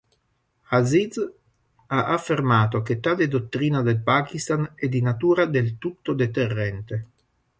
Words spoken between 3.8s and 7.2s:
del Pakistan è di natura del tutto deterrente.